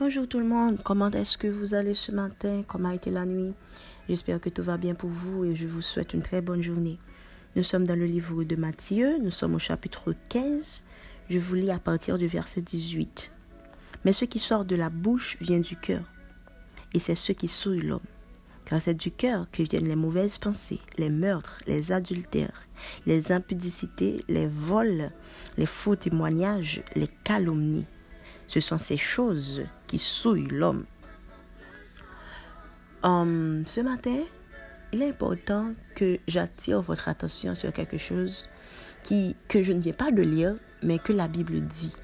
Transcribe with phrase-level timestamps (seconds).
[0.00, 2.64] Bonjour tout le monde, comment est-ce que vous allez ce matin?
[2.66, 3.52] Comment a été la nuit?
[4.08, 6.98] J'espère que tout va bien pour vous et je vous souhaite une très bonne journée.
[7.54, 10.82] Nous sommes dans le livre de Matthieu, nous sommes au chapitre 15.
[11.30, 13.30] Je vous lis à partir du verset 18.
[14.04, 16.02] Mais ce qui sort de la bouche vient du cœur,
[16.94, 18.00] et c'est ce qui souille l'homme.
[18.64, 22.66] Car c'est du cœur que viennent les mauvaises pensées, les meurtres, les adultères,
[23.06, 25.10] les impudicités, les vols,
[25.58, 27.86] les faux témoignages, les calomnies.
[28.52, 30.84] Ce sont ces choses qui souillent l'homme.
[33.02, 34.18] Hum, ce matin,
[34.92, 38.50] il est important que j'attire votre attention sur quelque chose
[39.48, 41.96] que je ne viens pas de lire, mais que la Bible dit.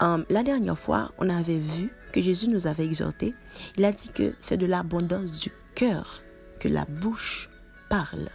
[0.00, 3.34] Hum, la dernière fois, on avait vu que Jésus nous avait exhorté.
[3.78, 6.20] Il a dit que c'est de l'abondance du cœur
[6.58, 7.48] que la bouche
[7.88, 8.28] parle.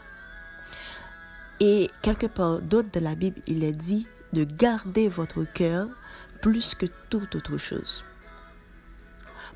[1.59, 5.87] Et quelque part d'autre de la Bible, il est dit de garder votre cœur
[6.41, 8.03] plus que toute autre chose.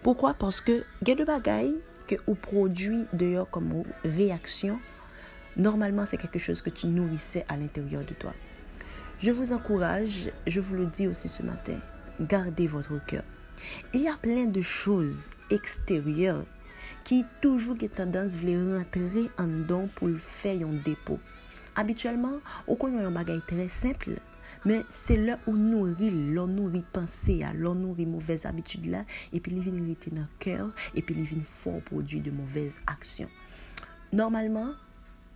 [0.01, 0.33] Pourquoi?
[0.33, 1.61] Parce que il y a
[2.07, 4.79] que vous produit d'ailleurs comme réaction.
[5.57, 8.33] Normalement, c'est quelque chose que tu nourrissais à l'intérieur de toi.
[9.19, 11.77] Je vous encourage, je vous le dis aussi ce matin,
[12.21, 13.23] gardez votre cœur.
[13.93, 16.45] Il y a plein de choses extérieures
[17.03, 21.19] qui toujours ont tendance à rentrer en don pour faire un dépôt.
[21.75, 24.11] Habituellement, on connaît un bagage très simple,
[24.65, 29.85] là où nourrit, l'on nourrit pensée, l'on nourrit mauvaise habitude là, et puis il vient
[29.85, 33.29] rester dans le cœur, et puis il vient fort produit de mauvaises actions.
[34.11, 34.71] Normalement,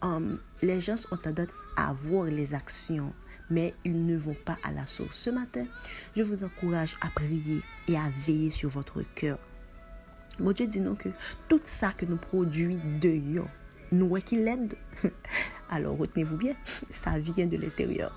[0.01, 1.47] um, les gens ont tendance
[1.77, 3.13] à voir les actions,
[3.49, 5.17] mais ils ne vont pas à la source.
[5.17, 5.65] Ce matin,
[6.15, 9.37] je vous encourage à prier et à veiller sur votre cœur.
[10.39, 11.09] Mon Dieu dit nous que
[11.47, 13.47] tout ça que nous produit dehors,
[13.91, 14.75] nous qui l'aide.
[15.69, 16.55] Alors retenez-vous bien,
[16.89, 18.11] ça vient de l'intérieur.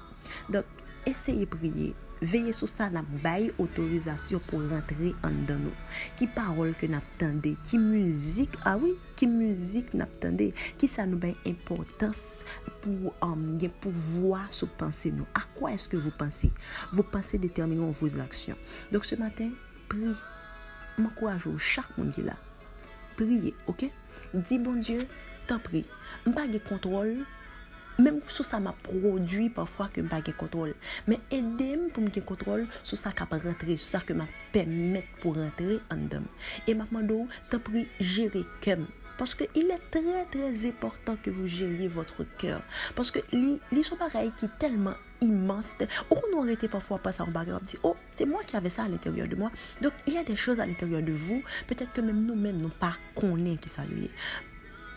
[0.48, 0.64] Donc,
[1.06, 5.88] eseye priye, veye sou sa nap baye otorizasyon pou rentre an dan nou.
[6.18, 11.06] Ki parol ke nap tende, ki muzik, awi, ah ki muzik nap tende, ki sa
[11.08, 12.44] nou baye importans
[12.84, 15.28] pou um, gen pou vwa sou panse nou.
[15.36, 16.50] A kwa eske vou panse?
[16.92, 18.58] Vou panse determinon vwos aksyon.
[18.92, 19.54] Donk se maten,
[19.90, 20.14] pri.
[20.96, 22.36] Mwen kouaj ou chak moun ki la.
[23.18, 23.88] Priye, ok?
[24.34, 25.04] Di bon Diyo,
[25.48, 25.84] tan pri.
[26.26, 27.18] Mpa ge kontrol,
[27.98, 30.74] même sous ça m'a produit parfois que je n'ai pas contrôle.
[31.06, 35.36] Mais aidez-moi pour me contrôle sur ça qui rentrer, sur ça que m'a permettre pour
[35.36, 36.22] rentrer en dedans.
[36.66, 38.86] Et maintenant, t'as pris gérer comme
[39.18, 42.60] parce qu'il est très très important que vous gériez votre cœur.
[42.94, 45.72] Parce que les sont pareils qui est tellement immense.
[46.10, 48.88] On aurait été parfois pas en bagarre, dit, oh, c'est moi qui avais ça à
[48.88, 49.50] l'intérieur de moi.
[49.80, 52.68] Donc, il y a des choses à l'intérieur de vous, peut-être que même nous-mêmes, nous
[52.68, 54.10] pas connaissons qui ça lui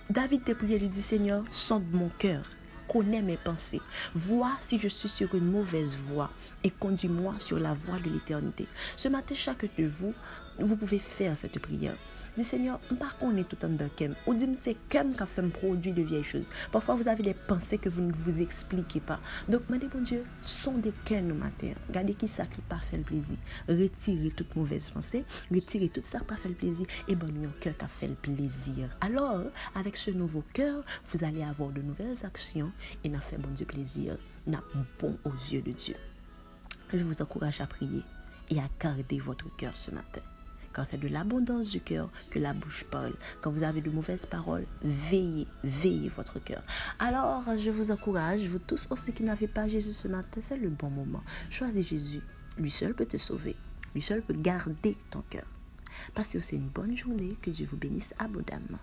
[0.10, 2.44] David t'a prié, il dit, Seigneur, sonde mon cœur
[2.91, 3.81] connais mes pensées.
[4.13, 6.29] Vois si je suis sur une mauvaise voie
[6.63, 8.67] et conduis-moi sur la voie de l'éternité.
[8.97, 10.13] Ce matin, chacun de vous,
[10.59, 11.96] vous pouvez faire cette prière.
[12.38, 13.90] Dis Seigneur, par contre, on est tout en dedans
[14.28, 16.50] Ou dis c'est Kem qui a fait un produit de vieilles choses.
[16.72, 19.19] Parfois, vous avez des pensées que vous ne vous expliquez pas.
[19.48, 21.74] Donc, mon bon Dieu, sont des Kem au matin.
[21.88, 23.36] Regardez qui ça qui pas fait le plaisir.
[23.68, 25.25] Retirez toute mauvaise pensée.
[25.52, 26.86] Retirez tout ça qui pas fait le plaisir.
[27.08, 28.90] Et bon, un cœur qui a fait le plaisir.
[29.02, 29.42] Alors,
[29.75, 32.72] avec ce nouveau cœur, vous allez avoir de nouvelles actions
[33.03, 34.18] et n'a fait bon Dieu plaisir.
[34.48, 34.64] N'a
[35.00, 35.96] bon aux yeux de Dieu.
[36.94, 38.03] Je vous encourage à prier
[38.50, 40.22] et à garder votre cœur ce matin.
[40.74, 43.13] Car c'est de l'abondance du cœur que la bouche parle.
[43.41, 46.63] Quand vous avez de mauvaises paroles, veillez, veillez votre cœur.
[47.00, 50.69] Alors, je vous encourage, vous tous aussi qui n'avez pas Jésus ce matin, c'est le
[50.69, 51.24] bon moment.
[51.50, 52.22] Choisis Jésus.
[52.57, 53.56] Lui seul peut te sauver.
[53.94, 55.46] Lui seul peut garder ton cœur.
[56.13, 57.36] Passez aussi une bonne journée.
[57.41, 58.80] Que Dieu vous bénisse abondamment.